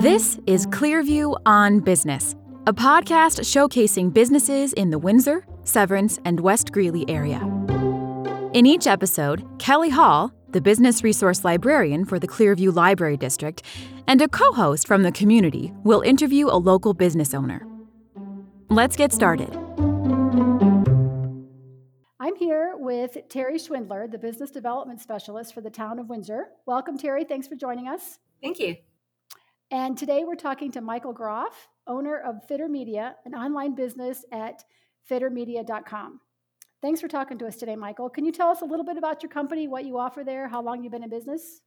[0.00, 2.34] This is Clearview on Business,
[2.66, 7.38] a podcast showcasing businesses in the Windsor, Severance, and West Greeley area.
[8.54, 13.62] In each episode, Kelly Hall, the business resource librarian for the Clearview Library District,
[14.06, 17.66] and a co host from the community will interview a local business owner.
[18.70, 19.54] Let's get started.
[22.18, 26.46] I'm here with Terry Schwindler, the business development specialist for the town of Windsor.
[26.64, 27.24] Welcome, Terry.
[27.24, 28.18] Thanks for joining us.
[28.42, 28.76] Thank you.
[29.72, 34.64] And today we're talking to Michael Groff, owner of Fitter Media, an online business at
[35.08, 36.20] fittermedia.com.
[36.82, 38.10] Thanks for talking to us today, Michael.
[38.10, 40.60] Can you tell us a little bit about your company, what you offer there, how
[40.60, 41.60] long you've been in business?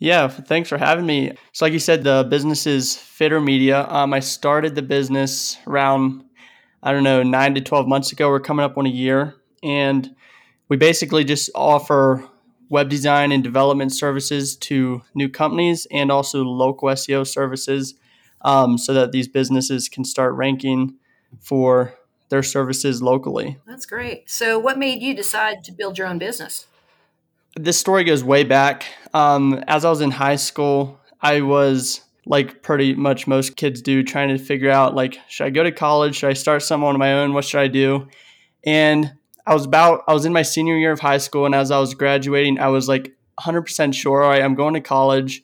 [0.00, 1.32] Yeah, thanks for having me.
[1.52, 3.86] So, like you said, the business is Fitter Media.
[3.88, 6.24] Um, I started the business around,
[6.82, 8.28] I don't know, nine to 12 months ago.
[8.28, 9.36] We're coming up on a year.
[9.62, 10.16] And
[10.68, 12.26] we basically just offer
[12.70, 17.94] web design and development services to new companies and also local SEO services
[18.42, 20.94] um, so that these businesses can start ranking
[21.40, 21.94] for
[22.30, 23.58] their services locally.
[23.66, 24.30] That's great.
[24.30, 26.66] So, what made you decide to build your own business?
[27.56, 28.86] This story goes way back.
[29.12, 34.04] Um, as I was in high school, I was like pretty much most kids do,
[34.04, 36.16] trying to figure out like, should I go to college?
[36.16, 37.34] Should I start something on my own?
[37.34, 38.08] What should I do?
[38.64, 39.12] And
[39.46, 41.78] I was about I was in my senior year of high school, and as I
[41.78, 44.22] was graduating, I was like 100% sure.
[44.22, 45.42] All right, I'm going to college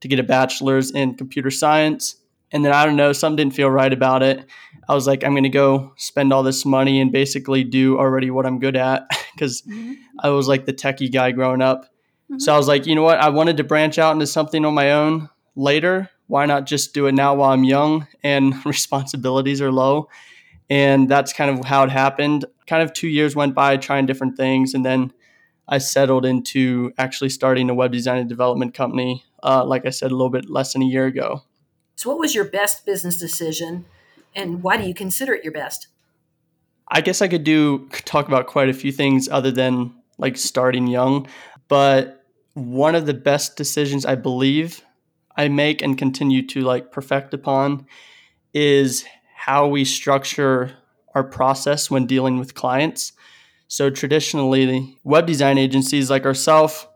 [0.00, 2.16] to get a bachelor's in computer science.
[2.50, 4.46] And then I don't know, something didn't feel right about it.
[4.88, 8.30] I was like, I'm going to go spend all this money and basically do already
[8.30, 9.94] what I'm good at because mm-hmm.
[10.20, 11.84] I was like the techie guy growing up.
[11.84, 12.38] Mm-hmm.
[12.38, 13.18] So I was like, you know what?
[13.18, 16.08] I wanted to branch out into something on my own later.
[16.26, 20.08] Why not just do it now while I'm young and responsibilities are low?
[20.70, 22.46] And that's kind of how it happened.
[22.68, 24.74] Kind of two years went by trying different things.
[24.74, 25.12] And then
[25.66, 30.12] I settled into actually starting a web design and development company, uh, like I said,
[30.12, 31.42] a little bit less than a year ago.
[31.96, 33.86] So, what was your best business decision
[34.34, 35.88] and why do you consider it your best?
[36.86, 40.86] I guess I could do talk about quite a few things other than like starting
[40.86, 41.26] young,
[41.66, 44.82] but one of the best decisions I believe
[45.36, 47.86] I make and continue to like perfect upon
[48.54, 49.04] is
[49.36, 50.77] how we structure
[51.14, 53.12] our process when dealing with clients.
[53.68, 56.86] So traditionally, web design agencies like ourselves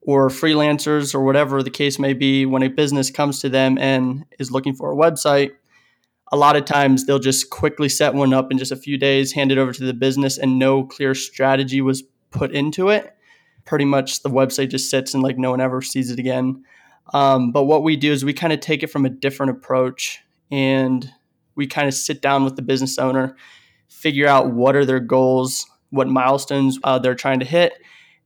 [0.00, 4.24] or freelancers or whatever the case may be, when a business comes to them and
[4.38, 5.50] is looking for a website,
[6.32, 9.32] a lot of times they'll just quickly set one up in just a few days,
[9.32, 13.14] hand it over to the business, and no clear strategy was put into it.
[13.64, 16.64] Pretty much the website just sits and like no one ever sees it again.
[17.12, 20.20] Um, but what we do is we kind of take it from a different approach
[20.50, 21.10] and
[21.56, 23.36] we kind of sit down with the business owner,
[23.90, 27.74] figure out what are their goals, what milestones uh, they're trying to hit,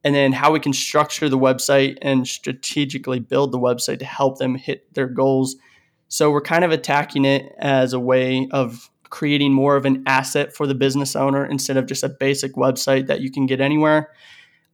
[0.04, 4.38] and then how we can structure the website and strategically build the website to help
[4.38, 5.56] them hit their goals.
[6.08, 10.54] So we're kind of attacking it as a way of creating more of an asset
[10.54, 14.10] for the business owner instead of just a basic website that you can get anywhere.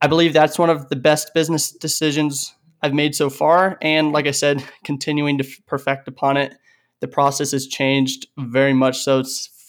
[0.03, 3.77] I believe that's one of the best business decisions I've made so far.
[3.83, 6.55] And like I said, continuing to perfect upon it
[7.01, 9.23] the process has changed very much so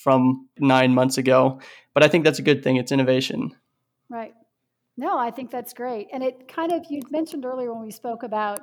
[0.03, 1.59] from nine months ago.
[1.93, 2.77] But I think that's a good thing.
[2.77, 3.55] It's innovation.
[4.09, 4.33] Right.
[4.97, 6.07] No, I think that's great.
[6.11, 8.61] And it kind of, you mentioned earlier when we spoke about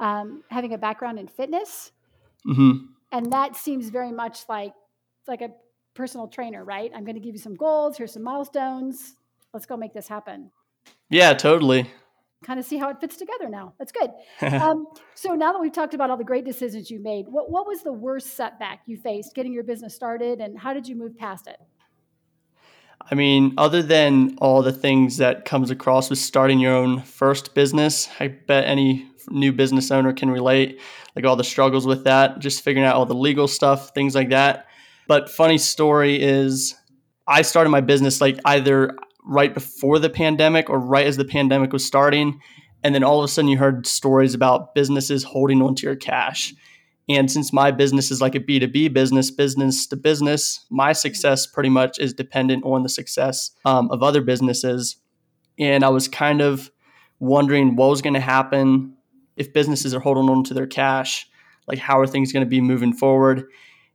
[0.00, 1.92] um, having a background in fitness.
[2.46, 2.86] Mm-hmm.
[3.12, 4.72] And that seems very much like
[5.28, 5.50] like a
[5.94, 6.90] personal trainer, right?
[6.94, 7.96] I'm going to give you some goals.
[7.96, 9.14] Here's some milestones.
[9.54, 10.50] Let's go make this happen.
[11.10, 11.88] Yeah, totally
[12.42, 13.74] kind of see how it fits together now.
[13.78, 14.10] That's good.
[14.60, 17.66] um, so now that we've talked about all the great decisions you made, what, what
[17.66, 21.16] was the worst setback you faced getting your business started, and how did you move
[21.16, 21.56] past it?
[23.10, 27.54] I mean, other than all the things that comes across with starting your own first
[27.54, 30.80] business, I bet any new business owner can relate,
[31.16, 34.30] like all the struggles with that, just figuring out all the legal stuff, things like
[34.30, 34.66] that.
[35.08, 36.74] But funny story is
[37.26, 41.72] I started my business like either right before the pandemic or right as the pandemic
[41.72, 42.40] was starting.
[42.82, 46.54] And then all of a sudden, you heard stories about businesses holding onto your cash.
[47.08, 51.68] And since my business is like a B2B business, business to business, my success pretty
[51.68, 54.96] much is dependent on the success um, of other businesses.
[55.58, 56.70] And I was kind of
[57.18, 58.96] wondering what was going to happen
[59.36, 61.28] if businesses are holding on to their cash.
[61.66, 63.44] Like, how are things going to be moving forward?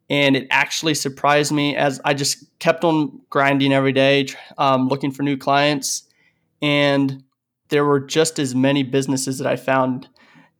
[0.10, 4.28] And it actually surprised me as I just kept on grinding every day,
[4.58, 6.04] um, looking for new clients,
[6.62, 7.24] and
[7.70, 10.08] there were just as many businesses that I found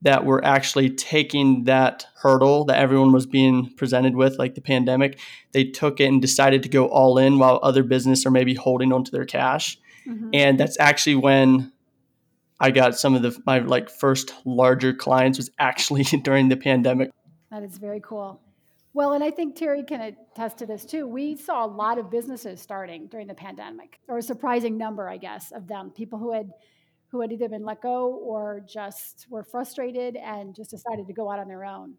[0.02, 5.20] that were actually taking that hurdle that everyone was being presented with, like the pandemic.
[5.54, 8.92] They took it and decided to go all in, while other business are maybe holding
[8.92, 10.30] onto their cash, mm-hmm.
[10.34, 11.72] and that's actually when
[12.60, 17.12] I got some of the my like first larger clients was actually during the pandemic
[17.52, 18.42] That is very cool.
[18.98, 21.06] Well, and I think Terry can attest to this too.
[21.06, 25.18] We saw a lot of businesses starting during the pandemic, or a surprising number, I
[25.18, 25.92] guess, of them.
[25.92, 26.50] People who had
[27.12, 31.30] who had either been let go or just were frustrated and just decided to go
[31.30, 31.94] out on their own.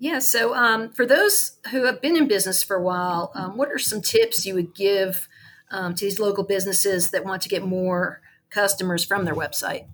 [0.00, 0.18] Yeah.
[0.18, 3.78] So, um, for those who have been in business for a while, um, what are
[3.78, 5.28] some tips you would give
[5.70, 8.20] um, to these local businesses that want to get more
[8.50, 9.86] customers from their website?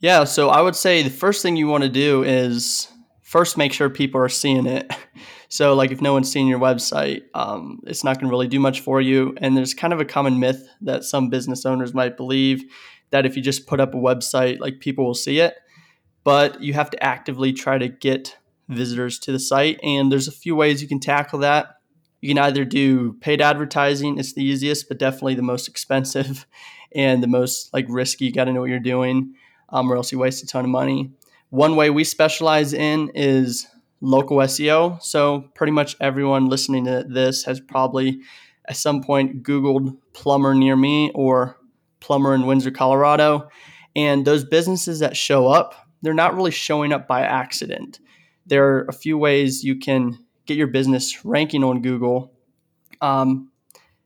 [0.00, 0.24] Yeah.
[0.24, 2.88] So, I would say the first thing you want to do is
[3.28, 4.92] first make sure people are seeing it.
[5.50, 8.60] So, like if no one's seen your website, um, it's not going to really do
[8.60, 9.34] much for you.
[9.38, 12.64] And there's kind of a common myth that some business owners might believe
[13.12, 15.54] that if you just put up a website, like people will see it
[16.28, 18.36] but you have to actively try to get
[18.68, 19.80] visitors to the site.
[19.82, 21.76] And there's a few ways you can tackle that.
[22.20, 26.46] You can either do paid advertising, it's the easiest, but definitely the most expensive
[26.94, 28.26] and the most like risky.
[28.26, 29.36] You got to know what you're doing,
[29.70, 31.12] um, or else you waste a ton of money.
[31.50, 33.66] One way we specialize in is
[34.00, 35.02] local SEO.
[35.02, 38.20] So pretty much everyone listening to this has probably
[38.68, 41.56] at some point Googled plumber near me or
[42.00, 43.48] plumber in Windsor, Colorado.
[43.96, 48.00] And those businesses that show up they're not really showing up by accident.
[48.46, 52.32] There are a few ways you can get your business ranking on Google.
[53.00, 53.50] Um,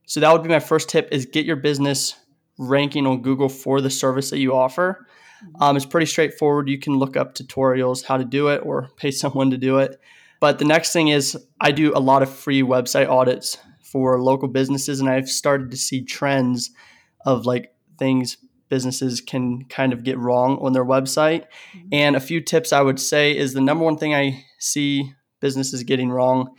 [0.06, 2.16] so that would be my first tip: is get your business
[2.58, 5.06] ranking on Google for the service that you offer.
[5.60, 6.68] Um, it's pretty straightforward.
[6.68, 10.00] You can look up tutorials how to do it or pay someone to do it.
[10.40, 14.48] But the next thing is I do a lot of free website audits for local
[14.48, 16.70] businesses, and I've started to see trends
[17.24, 18.38] of like things
[18.72, 21.44] businesses can kind of get wrong on their website.
[21.76, 21.88] Mm-hmm.
[21.92, 25.82] And a few tips I would say is the number one thing I see businesses
[25.82, 26.56] getting wrong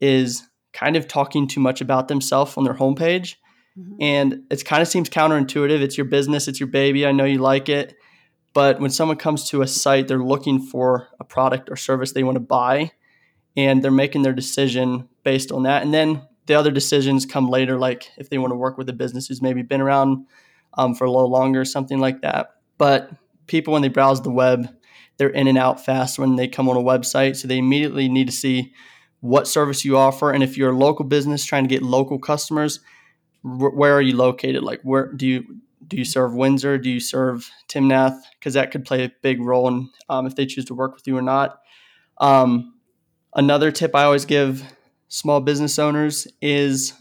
[0.00, 3.34] is kind of talking too much about themselves on their homepage.
[3.76, 3.96] Mm-hmm.
[4.00, 5.80] And it kind of seems counterintuitive.
[5.80, 7.04] It's your business, it's your baby.
[7.04, 7.96] I know you like it.
[8.56, 12.22] But when someone comes to a site, they're looking for a product or service they
[12.22, 12.92] want to buy,
[13.54, 15.82] and they're making their decision based on that.
[15.82, 18.94] And then the other decisions come later, like if they want to work with a
[18.94, 20.24] business who's maybe been around
[20.72, 22.54] um, for a little longer, something like that.
[22.78, 23.10] But
[23.46, 24.74] people, when they browse the web,
[25.18, 27.36] they're in and out fast when they come on a website.
[27.36, 28.72] So they immediately need to see
[29.20, 30.32] what service you offer.
[30.32, 32.80] And if you're a local business trying to get local customers,
[33.42, 34.62] where are you located?
[34.62, 35.44] Like, where do you
[35.88, 36.78] do you serve Windsor?
[36.78, 38.18] Do you serve Timnath?
[38.38, 41.06] Because that could play a big role in um, if they choose to work with
[41.06, 41.60] you or not.
[42.18, 42.74] Um,
[43.34, 44.62] another tip I always give
[45.08, 46.92] small business owners is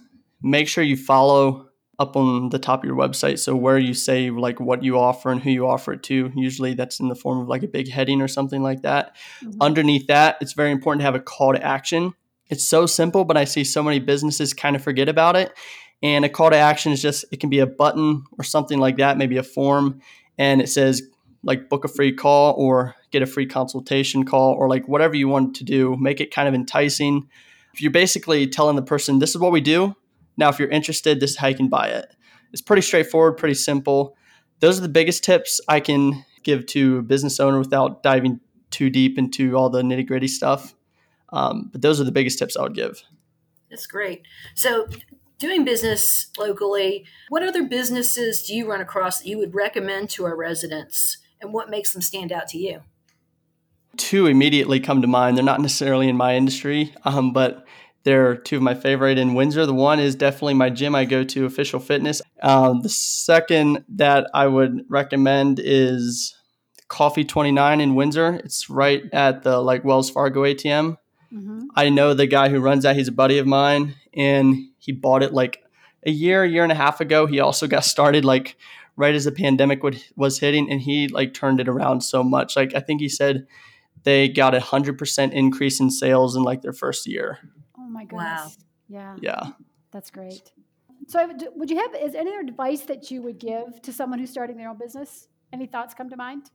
[0.42, 3.40] make sure you follow up on the top of your website.
[3.40, 6.74] So where you say like what you offer and who you offer it to, usually
[6.74, 9.16] that's in the form of like a big heading or something like that.
[9.42, 9.62] Mm-hmm.
[9.62, 12.14] Underneath that, it's very important to have a call to action.
[12.48, 15.54] It's so simple, but I see so many businesses kind of forget about it.
[16.04, 18.98] And a call to action is just it can be a button or something like
[18.98, 20.02] that, maybe a form,
[20.38, 21.02] and it says
[21.44, 25.28] like book a free call or get a free consultation call or like whatever you
[25.28, 27.30] want to do, make it kind of enticing.
[27.74, 29.96] If you're basically telling the person this is what we do,
[30.38, 32.14] now, if you're interested, this is how you can buy it.
[32.52, 34.18] It's pretty straightforward, pretty simple.
[34.60, 38.40] Those are the biggest tips I can give to a business owner without diving
[38.70, 40.76] too deep into all the nitty gritty stuff.
[41.30, 43.02] Um, but those are the biggest tips I would give.
[43.70, 44.24] That's great.
[44.54, 44.88] So,
[45.40, 50.26] doing business locally, what other businesses do you run across that you would recommend to
[50.26, 52.82] our residents, and what makes them stand out to you?
[53.98, 55.38] Two immediately come to mind.
[55.38, 57.66] They're not necessarily in my industry, um, but
[58.04, 59.66] they're two of my favorite in Windsor.
[59.66, 62.22] The one is definitely my gym I go to, Official Fitness.
[62.42, 66.36] Um, the second that I would recommend is
[66.88, 68.42] Coffee 29 in Windsor.
[68.44, 70.98] It's right at the like Wells Fargo ATM.
[71.36, 71.68] Mm-hmm.
[71.76, 72.96] I know the guy who runs that.
[72.96, 75.64] He's a buddy of mine, and he bought it like
[76.06, 77.26] a year, a year and a half ago.
[77.26, 78.56] He also got started like
[78.96, 82.56] right as the pandemic would, was hitting, and he like turned it around so much.
[82.56, 83.48] Like I think he said
[84.04, 87.40] they got a hundred percent increase in sales in like their first year
[87.86, 88.18] Oh my goodness.
[88.20, 88.52] Wow.
[88.88, 89.16] Yeah.
[89.22, 89.52] Yeah.
[89.92, 90.52] That's great.
[91.08, 94.32] So, would you have is any other advice that you would give to someone who's
[94.32, 95.28] starting their own business?
[95.54, 96.50] Any thoughts come to mind?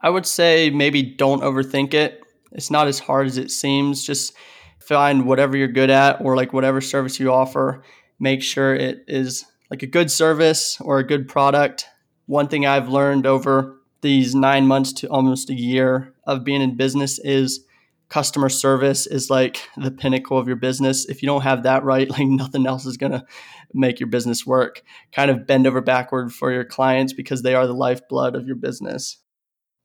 [0.00, 2.21] I would say maybe don't overthink it.
[2.52, 4.04] It's not as hard as it seems.
[4.04, 4.34] Just
[4.78, 7.82] find whatever you're good at or like whatever service you offer.
[8.18, 11.86] Make sure it is like a good service or a good product.
[12.26, 16.76] One thing I've learned over these nine months to almost a year of being in
[16.76, 17.64] business is
[18.12, 21.06] customer service is like the pinnacle of your business.
[21.06, 23.24] If you don't have that right, like nothing else is going to
[23.72, 24.82] make your business work.
[25.12, 28.56] Kind of bend over backward for your clients because they are the lifeblood of your
[28.56, 29.18] business.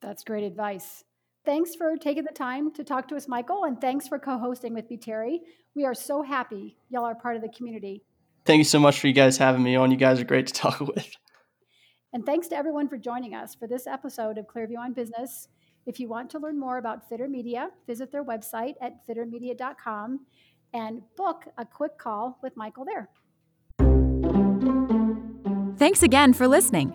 [0.02, 1.04] That's great advice.
[1.48, 4.74] Thanks for taking the time to talk to us, Michael, and thanks for co hosting
[4.74, 5.40] with me, Terry.
[5.76, 8.04] We are so happy y'all are part of the community.
[8.44, 9.90] Thank you so much for you guys having me on.
[9.90, 11.10] You guys are great to talk with.
[12.12, 15.48] And thanks to everyone for joining us for this episode of Clearview on Business.
[15.86, 20.26] If you want to learn more about Fitter Media, visit their website at fittermedia.com
[20.74, 23.10] and book a quick call with Michael there.
[25.78, 26.94] Thanks again for listening.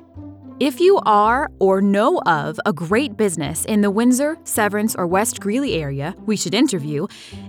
[0.63, 5.41] If you are or know of a great business in the Windsor, Severance, or West
[5.41, 7.09] Greeley area we should interview,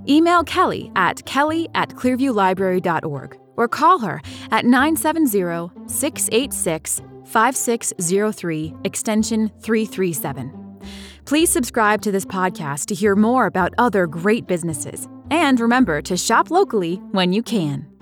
[0.10, 10.80] email Kelly at kelly at clearviewlibrary.org or call her at 970 686 5603, extension 337.
[11.26, 15.08] Please subscribe to this podcast to hear more about other great businesses.
[15.30, 17.93] And remember to shop locally when you can.